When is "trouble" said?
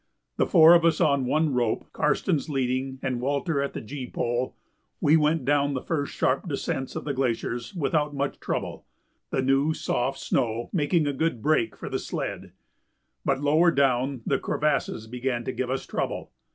8.39-8.87, 15.85-16.31